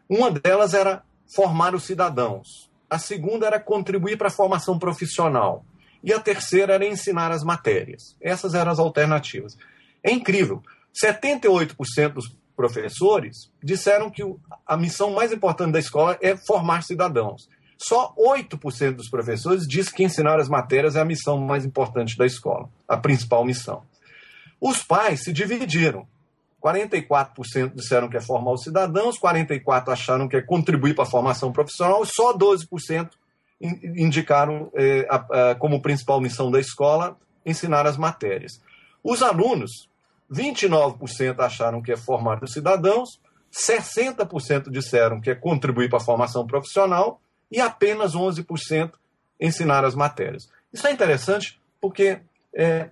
[0.08, 2.70] Uma delas era formar os cidadãos.
[2.90, 5.66] A segunda era contribuir para a formação profissional.
[6.04, 8.16] E a terceira era ensinar as matérias.
[8.22, 9.58] Essas eram as alternativas.
[10.04, 10.62] É incrível.
[11.04, 14.24] 78% dos professores disseram que
[14.66, 17.50] a missão mais importante da escola é formar cidadãos.
[17.78, 22.26] Só 8% dos professores dizem que ensinar as matérias é a missão mais importante da
[22.26, 23.84] escola, a principal missão.
[24.60, 26.08] Os pais se dividiram.
[26.64, 31.52] 44% disseram que é formar os cidadãos, 44% acharam que é contribuir para a formação
[31.52, 33.10] profissional, só 12%
[33.62, 38.60] indicaram eh, a, a, como principal missão da escola ensinar as matérias.
[39.04, 39.88] Os alunos,
[40.32, 43.20] 29% acharam que é formar os cidadãos,
[43.54, 48.92] 60% disseram que é contribuir para a formação profissional e apenas 11%
[49.40, 50.50] ensinar as matérias.
[50.74, 52.20] Isso é interessante porque,
[52.54, 52.90] é,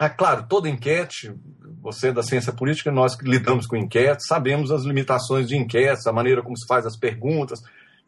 [0.00, 1.34] é claro, toda enquete,
[1.80, 6.12] você da ciência política, nós que lidamos com enquetes, sabemos as limitações de enquetes, a
[6.12, 7.60] maneira como se faz as perguntas.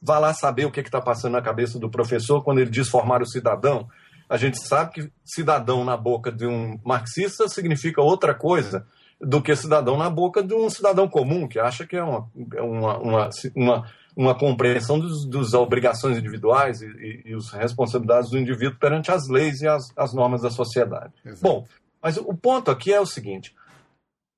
[0.02, 3.22] Vá lá saber o que está passando na cabeça do professor quando ele diz formar
[3.22, 3.88] o cidadão.
[4.28, 8.86] A gente sabe que cidadão na boca de um marxista significa outra coisa
[9.20, 12.62] do que cidadão na boca de um cidadão comum, que acha que é uma, é
[12.62, 18.38] uma, uma, uma uma compreensão dos, das obrigações individuais e, e, e as responsabilidades do
[18.38, 21.12] indivíduo perante as leis e as, as normas da sociedade.
[21.22, 21.42] Exato.
[21.42, 21.66] Bom,
[22.02, 23.54] mas o ponto aqui é o seguinte: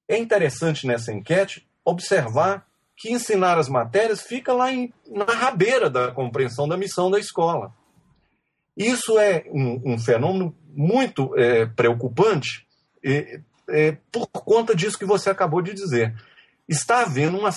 [0.08, 6.10] é interessante nessa enquete observar que ensinar as matérias fica lá em, na rabeira da
[6.10, 7.72] compreensão da missão da escola.
[8.76, 12.66] Isso é um, um fenômeno muito é, preocupante
[13.04, 16.14] é, é, por conta disso que você acabou de dizer.
[16.68, 17.52] Está havendo uma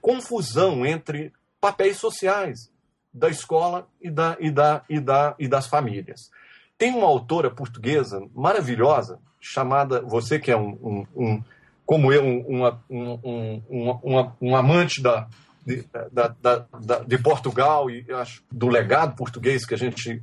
[0.00, 2.70] confusão entre papéis sociais
[3.12, 6.30] da escola e, da, e, da, e, da, e das famílias.
[6.78, 11.44] Tem uma autora portuguesa maravilhosa, chamada, você que é um, um, um
[11.84, 15.26] como eu, um, um, um, amante da,
[15.66, 20.22] de, da, da, de Portugal e acho, do legado português que a gente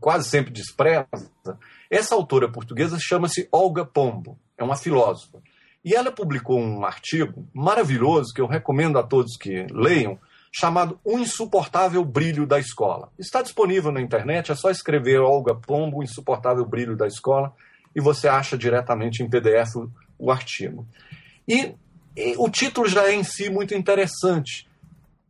[0.00, 1.06] quase sempre despreza.
[1.88, 5.38] Essa autora portuguesa chama-se Olga Pombo, é uma filósofa.
[5.84, 10.18] E ela publicou um artigo maravilhoso que eu recomendo a todos que leiam,
[10.50, 13.12] chamado O Insuportável Brilho da Escola.
[13.18, 17.52] Está disponível na internet, é só escrever Olga Pombo, O Insuportável Brilho da Escola,
[17.94, 20.86] e você acha diretamente em PDF o, o artigo.
[21.46, 21.74] E,
[22.16, 24.66] e, o título já é em si muito interessante.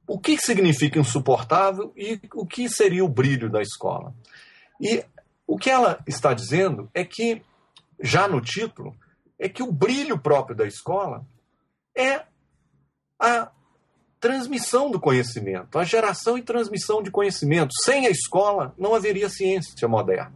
[0.07, 4.15] O que significa insuportável e o que seria o brilho da escola?
[4.81, 5.03] E
[5.47, 7.43] o que ela está dizendo é que,
[7.99, 8.95] já no título,
[9.39, 11.27] é que o brilho próprio da escola
[11.97, 12.23] é
[13.19, 13.51] a
[14.21, 17.71] transmissão do conhecimento, a geração e transmissão de conhecimento.
[17.85, 20.33] Sem a escola, não haveria ciência moderna.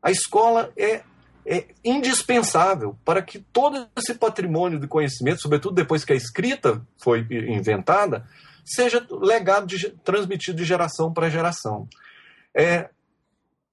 [0.00, 1.02] A escola é,
[1.44, 7.26] é indispensável para que todo esse patrimônio de conhecimento, sobretudo depois que a escrita foi
[7.30, 8.24] inventada,
[8.64, 11.88] seja legado, de, transmitido de geração para geração.
[12.54, 12.88] É,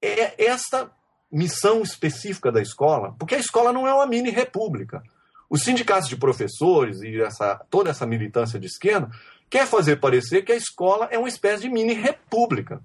[0.02, 0.90] é essa
[1.36, 5.04] missão específica da escola, porque a escola não é uma mini república.
[5.50, 9.12] Os sindicatos de professores e essa, toda essa militância de esquerda
[9.50, 12.82] quer fazer parecer que a escola é uma espécie de mini república,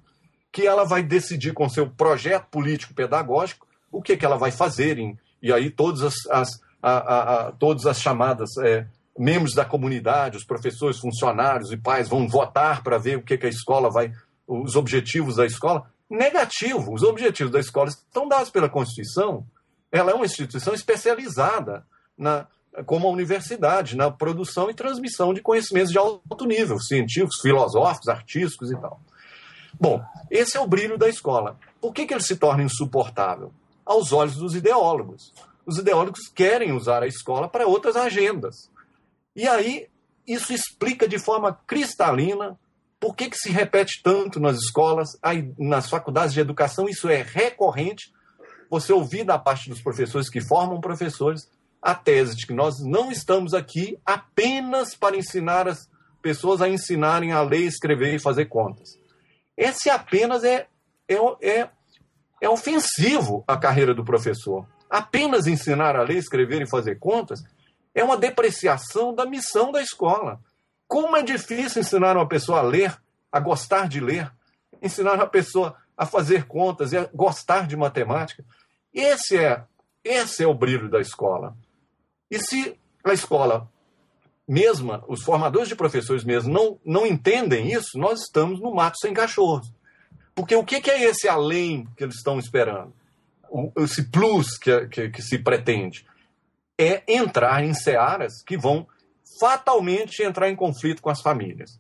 [0.51, 4.99] que ela vai decidir com seu projeto político pedagógico o que, que ela vai fazer,
[4.99, 8.85] em, e aí todas as, as a, a, a, todas as chamadas é,
[9.17, 13.47] membros da comunidade, os professores, funcionários e pais vão votar para ver o que, que
[13.47, 14.13] a escola vai,
[14.45, 16.93] os objetivos da escola negativo.
[16.93, 19.47] Os objetivos da escola estão dados pela Constituição.
[19.93, 21.87] Ela é uma instituição especializada
[22.19, 22.47] na,
[22.85, 28.71] como a universidade, na produção e transmissão de conhecimentos de alto nível, científicos, filosóficos, artísticos
[28.71, 29.01] e tal.
[29.79, 31.59] Bom, esse é o brilho da escola.
[31.81, 33.53] Por que, que ele se torna insuportável?
[33.87, 35.33] Aos olhos dos ideólogos.
[35.65, 38.71] Os ideólogos querem usar a escola para outras agendas.
[39.35, 39.89] E aí,
[40.27, 42.59] isso explica de forma cristalina
[43.01, 45.09] Por que, que se repete tanto nas escolas,
[45.59, 46.87] nas faculdades de educação?
[46.87, 48.13] Isso é recorrente.
[48.69, 51.49] Você ouvir da parte dos professores que formam professores
[51.81, 55.89] a tese de que nós não estamos aqui apenas para ensinar as
[56.21, 58.91] pessoas a ensinarem a ler, escrever e fazer contas.
[59.57, 60.67] Esse apenas é,
[61.09, 61.71] é, é,
[62.43, 64.67] é ofensivo à carreira do professor.
[64.91, 67.43] Apenas ensinar a ler, escrever e fazer contas
[67.95, 70.39] é uma depreciação da missão da escola.
[70.91, 74.29] Como é difícil ensinar uma pessoa a ler, a gostar de ler,
[74.83, 78.45] ensinar uma pessoa a fazer contas e a gostar de matemática.
[78.93, 79.63] Esse é,
[80.03, 81.57] esse é o brilho da escola.
[82.29, 83.71] E se a escola
[84.49, 89.15] mesma, os formadores de professores mesmo, não, não entendem isso, nós estamos no mato sem
[89.15, 89.73] cachorros.
[90.35, 92.93] Porque o que, é esse além que eles estão esperando?
[93.77, 96.05] Esse plus que, que, que se pretende?
[96.77, 98.89] É entrar em searas que vão
[99.39, 101.79] fatalmente entrar em conflito com as famílias.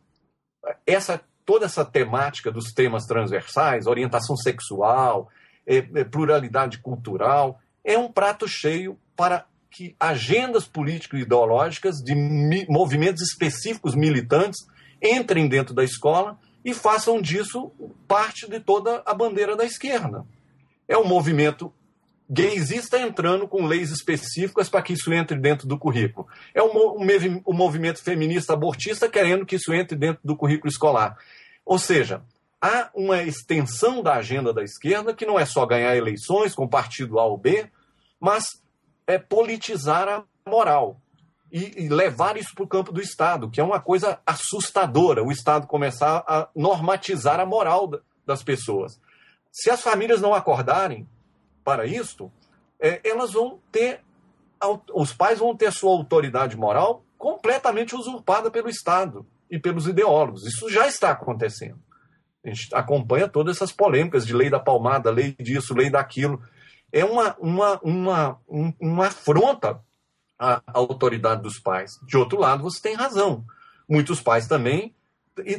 [0.86, 1.20] Essa
[1.51, 5.28] toda essa temática dos temas transversais, orientação sexual,
[5.66, 12.14] é, é, pluralidade cultural, é um prato cheio para que agendas político-ideológicas de
[12.68, 14.61] movimentos específicos militantes
[15.03, 17.72] entrem dentro da escola e façam disso
[18.07, 20.24] parte de toda a bandeira da esquerda.
[20.86, 21.72] É um movimento
[22.33, 26.28] gaysista entrando com leis específicas para que isso entre dentro do currículo.
[26.55, 31.18] É o, movimento feminista abortista querendo que isso entre dentro do currículo escolar.
[31.66, 32.22] Ou seja,
[32.62, 37.18] há uma extensão da agenda da esquerda que não é só ganhar eleições com partido
[37.18, 37.68] A ou B,
[38.20, 38.45] mas
[39.09, 41.01] é politizar a moral
[41.51, 45.33] e, e levar isso para o campo do Estado, que é uma coisa assustadora, o
[45.33, 47.91] Estado começar a normatizar a moral
[48.24, 49.01] das pessoas.
[49.51, 51.09] Se as famílias não acordarem,
[51.70, 52.32] para isto,
[52.80, 54.00] é, elas vão ter,
[54.92, 60.44] os pais vão ter sua autoridade moral completamente usurpada pelo Estado e pelos ideólogos.
[60.44, 61.78] Isso já está acontecendo.
[62.44, 66.42] A gente acompanha todas essas polêmicas de lei da palmada, lei disso, lei daquilo.
[66.90, 68.40] É uma, uma, uma,
[68.80, 69.80] uma afronta
[70.36, 71.92] à autoridade dos pais.
[72.04, 73.44] De outro lado, você tem razão.
[73.88, 74.92] Muitos pais também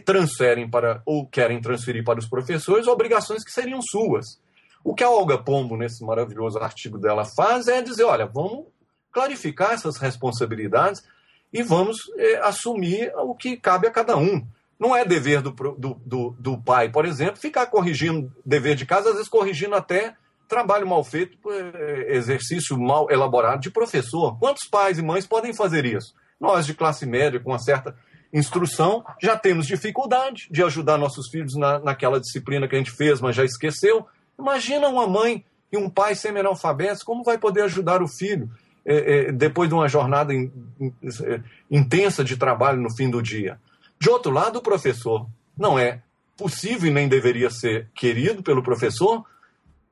[0.03, 4.41] transferem para, ou querem transferir para os professores obrigações que seriam suas.
[4.83, 8.65] O que a Olga Pombo, nesse maravilhoso artigo dela, faz é dizer: olha, vamos
[9.11, 11.03] clarificar essas responsabilidades
[11.51, 14.45] e vamos é, assumir o que cabe a cada um.
[14.79, 19.09] Não é dever do, do, do, do, pai, por exemplo, ficar corrigindo dever de casa,
[19.09, 20.15] às vezes corrigindo até
[20.47, 24.37] trabalho mal feito, é, exercício mal elaborado de professor.
[24.39, 26.15] Quantos pais e mães podem fazer isso?
[26.39, 27.95] Nós, de classe média, com uma certa
[28.33, 33.21] instrução, já temos dificuldade de ajudar nossos filhos na, naquela disciplina que a gente fez,
[33.21, 34.07] mas já esqueceu.
[34.41, 38.49] Imagina uma mãe e um pai semi-analfabetos, como vai poder ajudar o filho
[38.83, 40.91] é, é, depois de uma jornada in, in,
[41.23, 43.59] é, intensa de trabalho no fim do dia?
[43.99, 45.27] De outro lado, o professor
[45.57, 46.01] não é
[46.35, 49.23] possível e nem deveria ser querido pelo professor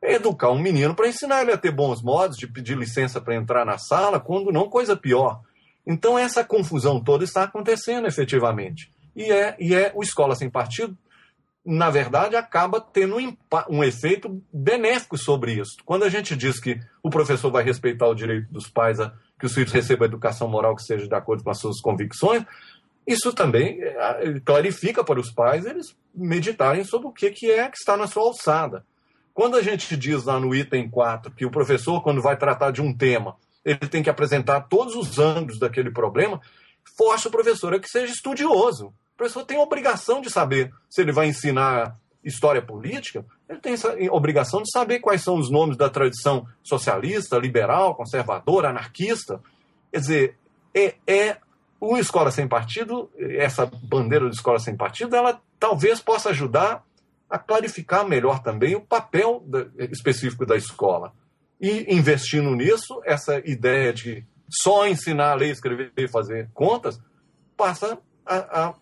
[0.02, 3.66] educar um menino para ensinar ele a ter bons modos, de pedir licença para entrar
[3.66, 5.41] na sala, quando não coisa pior.
[5.86, 8.91] Então essa confusão toda está acontecendo efetivamente.
[9.16, 10.97] E é, e é o Escola Sem Partido
[11.72, 13.38] na verdade, acaba tendo um,
[13.70, 15.76] um, efeito benéfico sobre isso.
[15.86, 19.45] Quando a gente diz que o professor vai respeitar o direito dos pais a que
[19.45, 22.43] os filhos recebam educação moral que seja de acordo com as suas convicções,
[23.05, 27.78] isso também é, clarifica para os pais eles meditarem sobre o que, que é que
[27.78, 28.84] está na sua alçada.
[29.32, 32.82] Quando a gente diz lá no item 4 que o professor, quando vai tratar de
[32.82, 36.41] um tema, ele tem que apresentar todos os ângulos daquele problema,
[36.97, 41.28] força o professor a que seja estudioso professor tem obrigação de saber se ele vai
[41.28, 46.47] ensinar história política, ele tem essa obrigação de saber quais são os nomes da tradição
[46.63, 49.41] socialista, liberal, conservadora, anarquista.
[49.91, 50.38] Quer dizer,
[50.74, 51.38] é, é
[51.82, 56.84] o Escola Sem Partido, essa bandeira de Escola Sem Partido, ela talvez possa ajudar
[57.30, 59.43] a clarificar melhor também o papel
[59.91, 61.13] específico da escola.
[61.59, 66.99] E investindo nisso, essa ideia de só ensinar a ler, escrever e fazer contas
[67.57, 68.74] passa a, a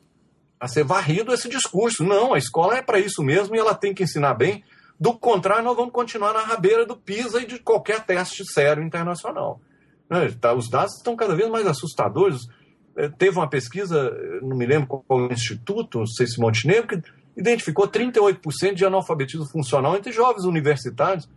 [0.60, 2.04] a ser varrido esse discurso.
[2.04, 4.64] Não, a escola é para isso mesmo e ela tem que ensinar bem.
[5.00, 9.62] Do contrário, nós vamos continuar na rabeira do PISA e de qualquer teste sério internacional.
[10.10, 12.48] Né, tá, os dados estão cada vez mais assustadores.
[12.96, 17.04] É, teve uma pesquisa, não me lembro qual instituto, não sei se Montenegro, que
[17.38, 21.30] identificou 38% de analfabetismo funcional entre jovens universitários.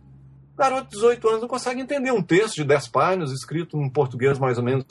[0.57, 4.39] Garoto de 18 anos não consegue entender um texto de 10 páginas escrito em português
[4.39, 4.85] mais ou menos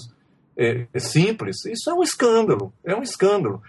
[0.56, 1.64] é, simples.
[1.64, 3.60] Isso é um escândalo, é um escândalo.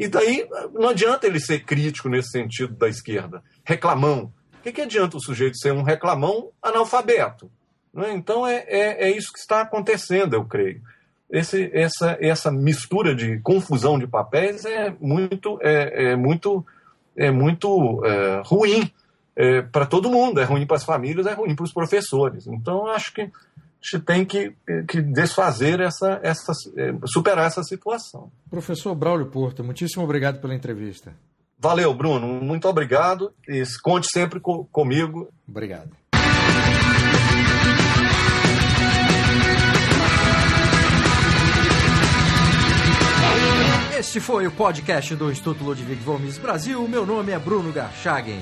[0.00, 3.42] E daí não adianta ele ser crítico nesse sentido da esquerda.
[3.62, 4.32] Reclamão.
[4.58, 7.50] O que, que adianta o sujeito ser um reclamão analfabeto?
[7.92, 8.14] Né?
[8.14, 10.80] Então é, é, é, isso que está acontecendo, eu creio.
[11.30, 16.64] esse, essa, essa mistura de confusão de papéis é muito, é, é muito,
[17.14, 18.90] é muito é, ruim
[19.36, 22.46] é, para todo mundo, é ruim para as famílias, é ruim para os professores.
[22.46, 23.30] Então, acho que
[23.82, 24.54] gente tem que,
[24.86, 28.30] que desfazer essa, essa, é, superar essa situação.
[28.48, 31.14] Professor Braulio Porto, muitíssimo obrigado pela entrevista.
[31.58, 32.26] Valeu, Bruno.
[32.26, 33.32] Muito obrigado.
[33.46, 35.28] E conte sempre co comigo.
[35.46, 35.90] Obrigado.
[43.98, 46.88] Este foi o podcast do Instituto Ludwig Gomes Brasil.
[46.88, 48.40] Meu nome é Bruno Garchagen.